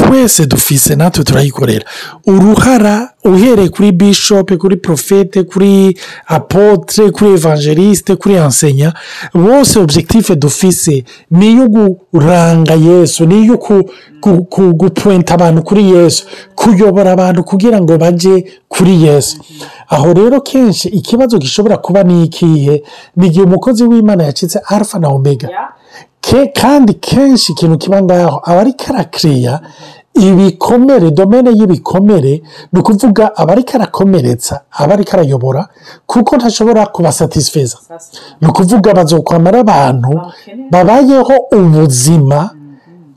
twese 0.06 0.46
dufise 0.46 0.94
natwe 0.96 1.24
turayikorera. 1.24 1.84
Uruhara 2.26 3.08
uhereye 3.24 3.68
kuri 3.68 3.92
bishopu 3.92 4.58
kuri 4.58 4.76
porofete 4.76 5.42
kuri 5.42 5.98
apotre 6.26 7.10
kuri 7.10 7.30
evangeliste 7.30 8.16
kuri 8.16 8.34
ensenya 8.34 8.92
bose 9.34 9.78
objectif 9.78 10.30
dufise 10.36 11.04
ni 11.30 11.52
iyo 11.52 11.68
kuranga 12.10 12.74
yesu 12.74 13.26
ni 13.26 13.42
iyo 13.44 13.56
gupuwenta 14.72 15.34
abantu 15.34 15.62
kuri 15.62 15.90
yesu 15.90 16.26
kuyobora 16.54 17.12
abantu 17.12 17.44
kugira 17.44 17.80
ngo 17.80 17.98
bajye 17.98 18.44
kuri 18.68 19.02
yesu. 19.02 19.36
Aho 19.88 20.12
rero 20.12 20.40
kenshi 20.40 20.88
ikibazo 20.88 21.38
gishobora 21.38 21.76
kuba 21.76 22.02
ni 22.02 22.24
ikihe? 22.24 22.82
Ni 23.16 23.26
igihe 23.26 23.44
umukozi 23.44 23.84
w'imana 23.84 24.24
yacitse 24.24 24.58
alpha 24.66 24.98
na 24.98 25.08
omega. 25.08 25.48
Kandi 26.30 26.94
kenshi 26.94 27.52
ikintu 27.52 27.78
kiba 27.78 28.02
ngaho 28.02 28.40
aba 28.44 28.60
ariko 28.60 28.84
arakiriya 28.88 29.60
ibikomere 30.14 31.10
domene 31.10 31.50
y'ibikomere 31.58 32.42
ni 32.72 32.78
ukuvuga 32.80 33.36
aba 33.36 33.52
ariko 33.52 33.70
arakomeretsa 33.76 34.60
aba 34.70 34.94
ariko 34.94 35.10
arayobora 35.16 35.68
kuko 36.06 36.36
ntashobora 36.36 36.86
kubasatisfeza. 36.86 37.76
Ni 38.40 38.48
ukuvuga 38.48 38.94
bazokwamara 38.94 39.58
abantu 39.60 40.20
babayeho 40.70 41.34
ubuzima 41.52 42.50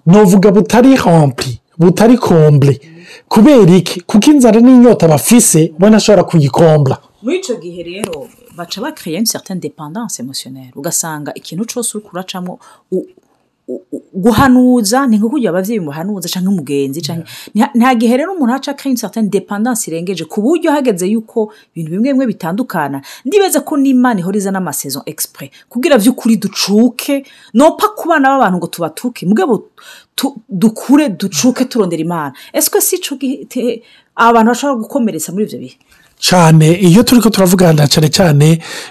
nuvuga 0.06 0.52
butari 0.52 0.96
hompli 0.98 1.60
butari 1.78 2.18
kombure 2.18 2.80
kubera 3.30 3.72
iki? 3.76 4.02
Kuko 4.02 4.32
inzara 4.32 4.60
n'inyota 4.60 5.08
bafise 5.08 5.74
we 5.80 5.90
ntashobora 5.90 6.24
kuyikombla 6.24 6.98
muri 7.26 7.38
icyo 7.42 7.56
gihe 7.58 7.82
rero 7.84 8.30
baca 8.58 8.78
bakiriye 8.82 9.24
certaine 9.26 9.60
dependance 9.60 10.22
émotionnelle. 10.22 10.72
Ugasanga 10.78 11.34
ikintu 11.34 11.66
cyose 11.66 11.98
uri 11.98 12.06
kuracamo 12.06 12.60
guhanuza 14.14 15.08
ni 15.08 15.18
nko 15.18 15.30
kugira 15.30 15.50
ababyeyi 15.50 15.80
muhanuza 15.82 16.30
cyangwa 16.30 16.52
umugenzi 16.54 17.02
cyangwa 17.02 17.26
nta- 17.56 17.96
gihe 17.98 18.14
rero 18.18 18.34
umuntu 18.38 18.54
aca 18.54 18.70
akiriye 18.72 18.94
une 18.94 19.02
certaine 19.02 19.30
dependance 19.30 19.88
irengeje 19.90 20.26
ku 20.30 20.38
buryo 20.42 20.70
hageze 20.72 21.06
yuko 21.10 21.50
ibintu 21.74 21.92
bimwe 21.92 22.10
bimwe 22.14 22.26
bitandukana. 22.30 23.02
Ndibeze 23.26 23.60
ko 23.66 23.74
n'imana 23.78 24.20
ihora 24.22 24.38
izana 24.38 24.58
amasaison 24.62 25.02
exprès 25.06 25.50
kugira 25.70 25.98
by'ukuri 25.98 26.38
ducuke 26.38 27.26
nopfa 27.58 27.88
ku 27.98 28.06
bana 28.10 28.30
b'abantu 28.38 28.58
ngo 28.58 28.68
tubatuke. 28.70 29.26
Mugabo 29.26 29.70
dukure 30.50 31.10
ducuke 31.10 31.66
turondera 31.66 32.02
imana. 32.06 32.34
Ese 32.54 32.70
si 32.82 33.02
cyo 33.02 33.18
abantu 34.16 34.48
bashobora 34.54 34.78
gukomeretsa 34.86 35.32
muri 35.34 35.46
ibyo 35.50 35.60
bihe? 35.60 35.78
Cyane 36.26 36.74
iyo 36.74 37.04
turi 37.04 37.22
ko 37.22 37.30
turavugana 37.30 37.86
cyane 37.88 38.10
cyane 38.10 38.48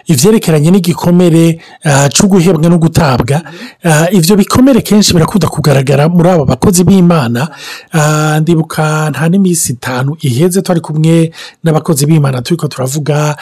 ibyerekeranye 0.07 0.71
n'igikomere 0.71 1.59
ah, 1.85 2.07
cyo 2.09 2.31
guhebwa 2.31 2.71
no 2.71 2.79
gutabwa 2.79 3.43
ah, 3.85 4.07
ibyo 4.15 4.37
bikomere 4.39 4.81
kenshi 4.87 5.11
birakunda 5.15 5.49
kugaragara 5.51 6.07
muri 6.09 6.29
aba 6.31 6.45
bakozi 6.45 6.85
b'imana. 6.85 7.49
Ah, 7.93 8.39
ndibuka 8.41 9.11
nta 9.11 9.27
n'iminsi 9.29 9.73
itanu 9.73 10.15
iheze 10.23 10.63
twari 10.63 10.81
kumwe 10.81 11.33
n'abakozi 11.65 12.07
b'imana 12.07 12.43
turi 12.43 12.57
ko 12.57 12.69
turavuga 12.69 13.35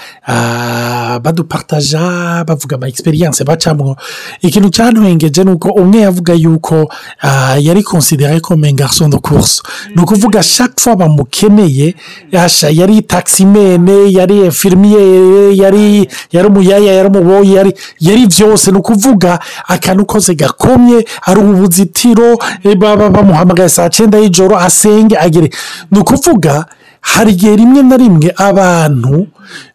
badupataja 1.20 2.44
bavuga 2.48 2.76
ama 2.76 2.88
egisperiyanse 2.88 3.44
bacamwo. 3.44 3.96
Ikintu 4.40 4.68
cyanwengeje 4.70 5.44
ni 5.44 5.50
uko 5.50 5.68
umwe 5.68 6.00
yavuga 6.00 6.32
yuko 6.34 6.88
yari 7.60 7.82
konsidera 7.82 8.40
ko 8.40 8.56
mengarson 8.56 9.10
de 9.10 9.18
course. 9.18 9.60
Ni 9.96 10.02
ukuvuga 10.02 10.40
chaque 10.42 10.80
fois 10.80 10.96
bamukeneye 10.96 11.94
yari 12.72 13.02
taximene 13.82 14.12
yari 14.12 14.36
infirmiere 14.44 15.54
yari 15.56 16.08
yari 16.32 16.46
umuyaya 16.48 16.92
yari 16.92 17.08
umuboyi 17.08 17.52
yari 17.54 17.72
yari 18.00 18.26
byose. 18.26 18.70
Ni 18.70 18.78
ukuvuga 18.78 19.38
akantu 19.68 20.04
kose 20.04 20.34
gakomye 20.34 21.04
ari 21.26 21.40
ubuzitiro 21.40 22.38
baba 22.78 23.08
bamuhamagaye 23.10 23.68
saa 23.68 23.88
cyenda 23.88 24.18
y'ijoro 24.18 24.56
asenge 24.58 25.16
agere. 25.16 25.50
Ni 25.90 25.98
ukuvuga 25.98 26.66
hari 27.00 27.32
igihe 27.32 27.56
rimwe 27.56 27.82
na 27.82 27.96
rimwe 27.96 28.32
abantu 28.36 29.26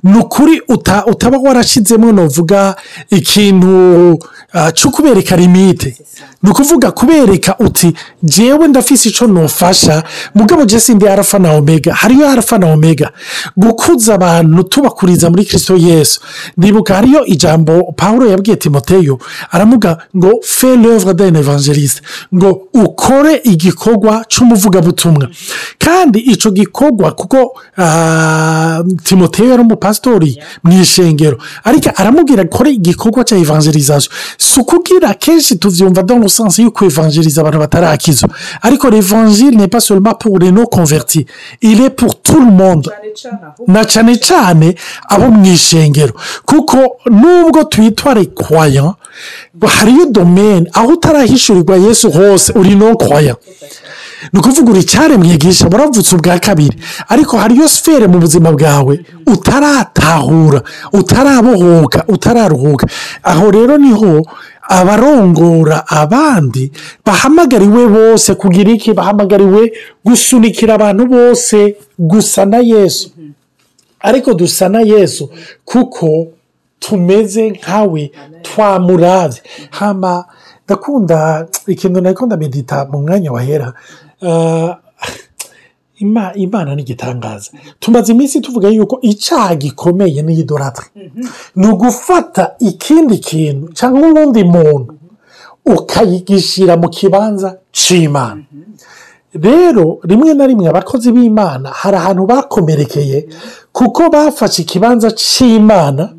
ni 0.03 0.17
ukuri 0.19 0.62
uta- 0.67 1.05
utaba 1.05 1.38
warashyizemo 1.38 2.12
nuvuga 2.12 2.75
ikintu 3.09 4.19
ah, 4.53 4.71
cyo 4.71 4.89
kubereka 4.91 5.36
limite 5.36 5.97
ni 6.43 6.50
ukuvuga 6.50 6.91
kubereka 6.91 7.55
uti 7.59 7.93
jyewe 8.24 8.67
ndafise 8.67 9.09
icyo 9.09 9.27
nufasha 9.27 10.03
mugabo 10.36 10.65
jesi 10.65 10.93
ndi 10.95 11.07
arafa 11.07 11.39
na 11.39 11.51
omega. 11.53 11.93
Hariyo 11.93 12.29
arafa 12.29 12.57
na 12.57 12.67
omega. 12.74 13.12
Gukuza 13.57 14.13
abantu 14.15 14.63
tubakuriza 14.63 15.29
muri 15.29 15.45
kirisito 15.45 15.75
yesu. 15.77 16.19
Ndibuka 16.57 16.95
hariyo 16.95 17.25
ijambo 17.25 17.93
paul 17.97 18.29
yabwiye 18.29 18.55
timoteyo. 18.57 19.19
Aravuga 19.51 19.97
ngo 20.17 20.31
fe 20.43 20.75
l'oeuvre 20.75 21.13
d'un 21.13 21.36
evangeliste 21.36 22.01
ngo 22.36 22.62
ukore 22.74 23.41
igikorwa 23.43 24.25
cy'umuvugabutumwa 24.29 25.29
kandi 25.79 26.19
icyo 26.19 26.51
gikorwa 26.51 27.12
kuko 27.12 27.59
ah, 27.77 28.83
timoteyo 29.03 29.57
yari 29.58 29.62
umupasitori 29.68 30.40
mu 30.64 30.72
ishengero 30.82 31.38
ariko 31.64 31.90
aramubwira 31.96 32.42
akore 32.44 32.72
igikorwa 32.72 33.24
cya 33.24 33.38
evangelization 33.38 34.14
si 34.38 34.60
ukugira 34.60 35.14
kenshi 35.14 35.56
tubyumva 35.58 36.04
dans 36.04 36.20
le 36.22 36.30
sens 36.30 36.60
yuko 36.60 36.86
evangeliza 36.86 37.42
abantu 37.42 37.60
batarakizwa 37.60 38.30
ariko 38.62 38.90
l'evangile 38.90 39.56
n'est 39.58 39.68
pas 39.72 39.80
seulement 39.80 40.14
pour 40.14 40.40
les 40.40 40.52
non 40.52 40.66
convertis 40.66 41.26
il 41.62 41.82
est 41.82 41.90
pour 41.90 42.22
tout 42.22 42.40
le 42.40 42.52
monde. 42.52 42.90
Na 43.68 43.86
cyane 43.86 44.16
cyane 44.20 44.76
abo 45.10 45.28
mu 45.32 45.46
ishengero 45.54 46.14
kuko 46.46 46.78
nubwo 47.10 47.64
twitwa 47.64 48.14
rekwaya 48.14 48.94
hariyo 49.80 50.06
domene 50.06 50.70
aho 50.74 50.88
utarahishurirwa 50.94 51.76
yesu 51.78 52.12
hose 52.12 52.52
uri 52.56 52.76
no 52.76 52.96
kwaya 52.98 53.36
ni 54.33 54.39
ukuvuga 54.39 54.71
uri 54.71 54.83
cyane 54.83 55.17
mwigisha 55.17 55.69
muravutse 55.69 56.15
ubwa 56.15 56.39
kabiri. 56.39 56.77
Ariko 57.07 57.38
hariyo 57.38 57.67
sifere 57.67 58.07
mu 58.07 58.19
buzima 58.19 58.51
bwawe. 58.51 59.05
Utaratahura 59.27 60.62
utarabohoka 60.93 62.03
utararuhuka. 62.07 62.88
Aho 63.24 63.51
rero 63.51 63.77
ni 63.77 63.91
ho 63.91 64.21
abarongora 64.69 65.88
abandi 65.88 66.71
bahamagariwe 67.05 67.88
bose 67.88 68.36
kugira 68.36 68.71
iki? 68.71 68.93
Bahamagariwe 68.93 69.71
gusunikira 70.05 70.74
abantu 70.75 71.05
bose 71.05 71.75
gusa 72.00 72.45
na 72.45 72.57
yesu. 72.57 73.09
Ariko 74.00 74.33
dusa 74.33 74.69
na 74.69 74.81
yesu 74.81 75.29
kuko 75.65 76.27
tumeze 76.79 77.50
nkawe 77.50 78.12
twamurabye 78.43 79.41
hama 79.69 80.25
ndakunda 80.65 81.47
ikintu 81.67 82.01
nakunda 82.01 82.38
medita 82.38 82.86
mu 82.91 83.01
mwanya 83.01 83.31
wahera 83.31 83.74
imana 86.36 86.75
ni 86.75 86.81
igitangaza 86.81 87.51
tumaze 87.79 88.12
iminsi 88.13 88.41
tuvuga 88.41 88.67
yuko 88.69 89.00
icyaha 89.01 89.55
gikomeye 89.55 90.21
ni 90.21 90.33
idoratire 90.39 91.12
ni 91.55 91.67
ugufata 91.67 92.55
ikindi 92.59 93.17
kintu 93.17 93.74
cyangwa 93.74 94.09
uwundi 94.09 94.43
muntu 94.43 94.93
ukayigishyira 95.65 96.77
mu 96.77 96.89
kibanza 96.89 97.57
cy'imana 97.71 98.43
rero 99.33 100.00
rimwe 100.03 100.33
na 100.33 100.47
rimwe 100.47 100.67
abakozi 100.69 101.12
b'imana 101.12 101.69
hari 101.69 101.97
ahantu 101.97 102.25
bakomerekeye 102.25 103.27
kuko 103.71 104.09
bafashe 104.09 104.62
ikibanza 104.62 105.12
cy'imana 105.12 106.13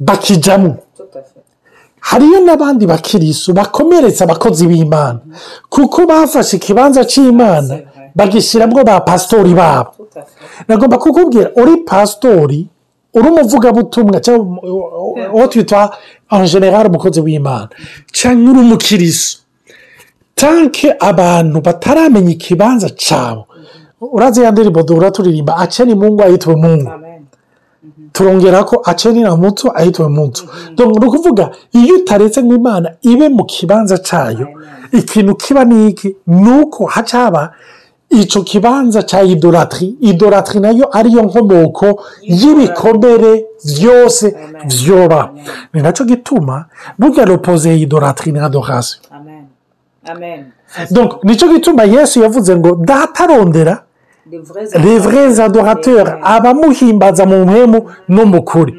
bakijyamo 0.00 0.76
hariyo 2.08 2.38
n'abandi 2.46 2.84
bakirisu 2.86 3.52
bakomeretsa 3.58 4.24
abakozi 4.24 4.66
b'imana. 4.70 5.20
Kuko 5.74 5.98
bafashe 6.10 6.56
ikibanza 6.56 7.04
cy'imana 7.04 7.74
bagishyiramo 8.18 8.82
ba 8.84 9.00
pasitori 9.00 9.54
babo. 9.54 9.90
Nagomba 10.68 10.98
kukubwira 10.98 11.48
uri 11.62 11.76
pasitori 11.88 12.60
uri 13.16 13.28
umuvugabutumwa 13.32 14.20
cyangwa 14.20 14.58
uwo 15.34 15.46
twita 15.50 15.90
en 16.32 16.44
general 16.52 16.86
umukozi 16.90 17.20
w'imana. 17.20 17.68
Cyangwa 18.12 18.50
uri 18.50 18.60
umukirisu 18.60 19.38
tanke 20.34 20.88
abantu 21.00 21.60
bataramenya 21.66 22.30
ikibanza 22.36 22.88
cyabo 22.90 23.46
urazi 24.00 24.42
ya 24.42 24.50
ndirimbo 24.50 24.82
duhora 24.82 25.10
turirimba 25.10 25.56
aceni 25.56 25.94
mungu 25.94 26.22
ayitwe 26.22 26.56
mungu. 26.56 26.90
Turongera 28.12 28.64
ko 28.64 28.82
aceni 28.84 29.20
na 29.22 29.36
muto 29.36 29.72
ayitwe 29.74 30.08
muto 30.08 30.42
ni 30.76 31.06
ukuvuga 31.06 31.50
iyo 31.72 31.94
utaretse 31.96 32.42
ngo 32.42 32.54
imana 32.54 32.88
ibe 33.02 33.28
mu 33.28 33.44
kibanza 33.44 33.98
cyayo 33.98 34.46
ikintu 34.92 35.34
kiba 35.34 35.64
ni 35.64 35.88
iki? 35.88 36.16
Ni 36.26 36.50
uko 36.60 36.86
haca 36.86 37.18
haba 37.18 37.52
icyo 38.10 38.42
kibanza 38.42 39.02
cya 39.02 39.22
idoratiri 39.22 39.96
idoratiri 40.00 40.60
na 40.60 40.70
yo 40.70 40.86
ariyo 40.98 41.22
nkomoko 41.22 41.86
y'ibikomere 42.22 43.44
byose 43.76 44.36
byoba 44.68 45.30
ni 45.72 45.80
na 45.82 45.92
cyo 45.92 46.04
gituma 46.04 46.64
burya 46.98 47.24
ropoze 47.24 47.72
idoratiri 47.80 48.32
na 48.32 48.44
adorasiyo 48.46 49.00
ni 51.22 51.36
cyo 51.36 51.48
gituma 51.48 51.82
yesu 51.84 52.20
yavuze 52.22 52.56
ngo 52.56 52.70
datarondera 52.84 53.82
revureze 54.84 55.42
adorateri 55.42 56.10
abamuhimbaza 56.22 57.26
mu 57.26 57.44
mpemu 57.46 57.78
no 58.08 58.24
mu 58.26 58.42
kuri. 58.42 58.72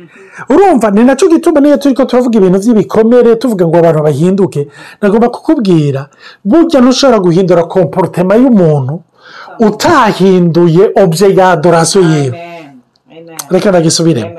Urumva 0.49 0.91
ni 0.91 1.03
na 1.03 1.15
cyo 1.15 1.27
gituma 1.29 1.59
niyo 1.61 1.77
turi 1.77 1.93
ko 1.95 2.05
turavuga 2.05 2.37
ibintu 2.37 2.59
by'ibikomere 2.59 3.35
tuvuga 3.35 3.67
ngo 3.67 3.77
abantu 3.77 4.01
bahinduke. 4.03 4.67
Nagomba 5.01 5.29
kukubwira 5.29 6.09
burya 6.45 6.81
ntushobora 6.81 7.19
guhindura 7.19 7.63
komporutema 7.63 8.33
y'umuntu 8.35 9.01
utahinduye 9.59 10.83
obye 11.01 11.27
ya 11.37 11.51
adorasiyo 11.51 12.01
yiwe 12.11 12.39
reka 13.49 13.71
nagisubiremo 13.71 14.31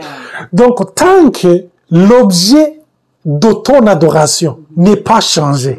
donko 0.52 0.84
tanke 0.84 1.52
l'objet 1.90 2.80
de 3.24 3.52
ton 3.62 3.86
adoration 3.86 4.58
n'est 4.76 4.96
pas 5.02 5.20
changé 5.20 5.78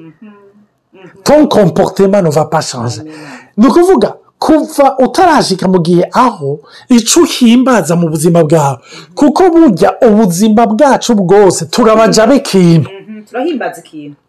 ton 1.23 1.47
comportement 1.47 2.21
ne 2.21 2.29
va 2.29 2.45
pas 2.45 2.61
changer. 2.61 3.03
Ni 3.57 3.67
ukuvuga 3.67 4.15
kuva 4.39 4.97
utarashika 4.97 5.67
mu 5.67 5.79
gihe 5.79 6.03
aho 6.13 6.59
icyo 6.89 7.21
uhimbaza 7.23 7.95
mu 7.95 8.09
buzima 8.09 8.43
bwawe. 8.43 8.77
Kuko 9.15 9.43
burya 9.49 9.89
ubuzima 10.07 10.65
bwacu 10.67 11.15
bwose 11.15 11.65
turabaja 11.65 12.27
b'ikintu 12.27 12.89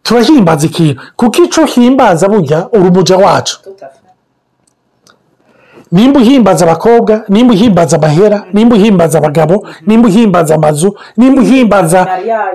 turahimbaza 0.03 0.65
ikintu. 0.65 1.01
Kuko 1.15 1.43
icyo 1.43 1.63
uhimbaza 1.63 2.27
burya 2.29 2.67
uri 2.73 2.87
umuja 2.89 3.17
wacu 3.17 3.57
nimba 5.91 6.19
uhimbaza 6.19 6.65
abakobwa 6.65 7.23
nimba 7.29 7.53
uhimbaza 7.53 7.97
amahera 7.97 8.43
nimba 8.53 8.75
uhimbaza 8.75 9.17
abagabo 9.17 9.67
nimba 9.87 10.07
uhimbaza 10.07 10.55
amazu 10.55 10.95
nimba 11.17 11.41
uhimbaza 11.41 12.07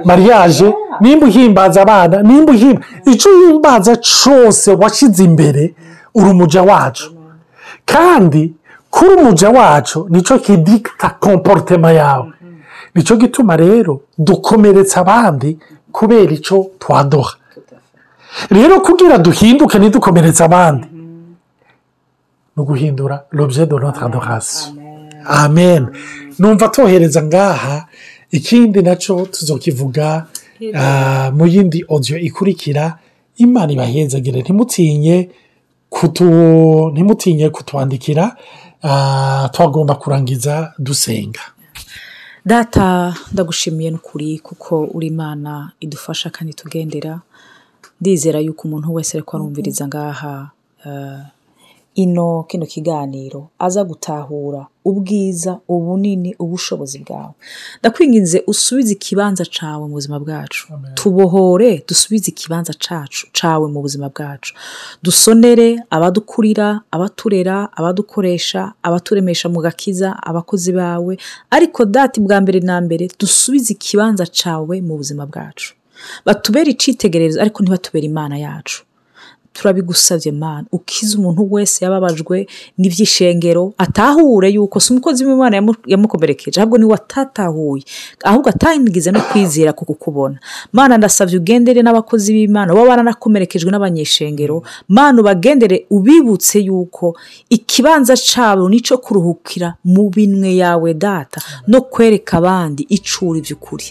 mariage. 0.05 0.75
nimba 1.01 1.27
uhimbaza 1.27 1.83
abana 1.83 2.23
nimba 2.23 2.53
uhimbaza 2.53 2.87
icyo 3.13 3.31
uhimbaza 3.39 3.97
cyose 3.97 4.71
washyize 4.73 5.25
imbere 5.25 5.75
uri 6.15 6.31
umuja 6.31 6.63
wacu. 6.63 7.07
Kandi 7.87 8.55
kuri 8.91 9.11
umuja 9.15 9.49
wacu 9.51 10.07
ni 10.11 10.23
cyo 10.23 10.39
kidikita 10.39 11.11
komporutema 11.21 11.93
yawe 11.93 12.33
ni 12.95 13.03
cyo 13.03 13.17
gituma 13.17 13.57
rero 13.57 14.01
dukomeretsa 14.19 15.01
abandi 15.01 15.59
kubera 15.93 16.33
icyo 16.33 16.71
twaduha. 16.79 17.35
Rero 18.51 18.81
kugira 18.81 19.19
duhinduke 19.19 19.79
ntidukomeretse 19.79 20.45
abandi. 20.45 20.87
Ni 22.57 22.63
uguhindura 22.63 23.25
robye 23.33 23.67
do 23.67 23.79
notre 23.79 24.05
adoration 24.05 24.77
amen. 25.27 25.89
Numva 26.39 26.69
tohereza 26.69 27.23
ngaha 27.23 27.87
ikindi 28.31 28.83
na 28.83 28.97
cyo 28.97 29.27
tuzokivuga 29.27 30.27
mu 31.33 31.47
yindi 31.47 31.85
odiyo 31.89 32.19
ikurikira 32.19 32.99
imana 33.37 33.73
ibahezagire 33.73 34.41
ntimutinye 34.41 35.29
ntimutinye 36.93 37.51
kutwandikira 37.51 38.37
twagomba 39.53 39.95
kurangiza 39.95 40.73
dusenga. 40.79 41.41
Data 42.47 43.15
ndagushimiye 43.33 43.91
n'ukuri 43.91 44.39
kuko 44.39 44.85
uri 44.95 45.07
imana 45.07 45.71
idufasha 45.81 46.31
kandi 46.31 46.55
tugendera. 46.55 47.21
Ndizera 48.01 48.41
yuko 48.41 48.63
umuntu 48.69 48.95
wese 48.95 49.17
ariko 49.17 49.37
arumviriza 49.37 49.87
ngaha 49.89 50.51
ino 51.95 52.43
kino 52.49 52.67
kiganiro 52.67 53.49
aza 53.59 53.85
gutahura 53.85 54.67
ubwiza 54.85 55.59
ubunini 55.69 56.35
ubushobozi 56.39 56.99
bwawe. 56.99 57.35
Ndakwinginze 57.81 58.43
usubize 58.47 58.93
ikibanza 58.93 59.45
cyawe 59.45 59.83
mu 59.89 59.95
buzima 59.95 60.19
bwacu. 60.21 60.67
Tubohore 60.95 61.85
dusubize 61.89 62.29
ikibanza 62.31 62.73
cyacu 62.75 63.27
cyawe 63.33 63.67
mu 63.73 63.81
buzima 63.81 64.09
bwacu. 64.09 64.55
Dusonere 65.03 65.79
abadukurira 65.91 66.81
abaturera 66.91 67.69
abadukoresha 67.79 68.73
abaturemesha 68.83 69.49
mu 69.49 69.61
gakiza 69.61 70.17
abakozi 70.23 70.73
bawe. 70.73 71.19
Ariko 71.51 71.85
dati 71.85 72.21
bwa 72.21 72.41
mbere 72.41 72.61
na 72.61 72.81
mbere 72.81 73.09
dusubize 73.21 73.73
ikibanza 73.73 74.27
cyawe 74.27 74.81
mu 74.81 74.97
buzima 74.97 75.27
bwacu. 75.27 75.75
Batubere 76.27 76.71
icyitegererezo 76.75 77.39
ariko 77.41 77.63
ntibatubere 77.63 78.07
imana 78.07 78.39
yacu. 78.39 78.83
Turabigusabye 79.53 80.33
mana 80.33 80.65
ukize 80.73 81.19
umuntu 81.19 81.49
wese 81.53 81.85
yababajwe 81.85 82.47
n'ibyishengero 82.79 83.75
atahure 83.79 84.49
yuko 84.51 84.81
si 84.81 84.93
umukozi 84.93 85.25
w'imana 85.27 85.57
yamukomerekeje 85.87 86.61
ahubwo 86.61 86.79
ni 86.79 86.85
we 86.85 86.95
atatahuye. 86.95 87.85
Ahubwo 88.25 88.49
atahingize 88.49 89.11
no 89.13 89.21
kwizera 89.21 89.73
ku 89.73 89.85
kukubona. 89.85 90.39
Mana 90.73 90.99
ndasabye 90.99 91.37
ugendere 91.39 91.83
n'abakozi 91.83 92.33
b'imana 92.33 92.75
baba 92.75 92.87
baranakomerekejwe 92.89 93.71
n'abanyeshengero. 93.71 94.63
Mana 94.89 95.21
ubagendere 95.21 95.87
ubibutse 95.91 96.59
yuko 96.61 97.17
ikibanza 97.51 98.17
cyabo 98.17 98.69
ni 98.69 98.81
cyo 98.81 98.99
kuruhukira 98.99 99.75
mu 99.85 100.11
binwe 100.11 100.57
yawe 100.57 100.95
data 100.95 101.41
no 101.69 101.81
kwereka 101.83 102.39
abandi 102.39 102.83
icura 102.89 103.39
iby'ukuri 103.39 103.85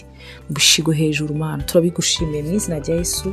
bishigo 0.50 0.92
hejuru 0.92 1.34
mana 1.34 1.62
turabigushimiye 1.62 2.42
mu 2.42 2.52
izina 2.54 2.78
rya 2.78 2.94
yesu. 2.96 3.32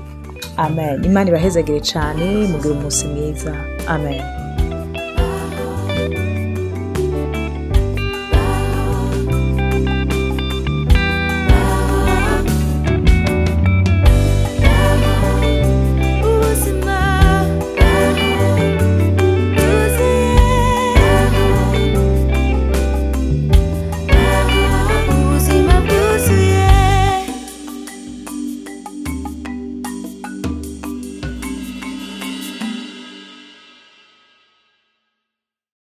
Amen. 0.66 1.04
Imana 1.10 1.30
ibahezagire 1.30 1.80
cyane 1.92 2.26
mugire 2.52 2.74
umunsi 2.78 3.04
mwiza. 3.12 3.54
Amen. 3.88 4.22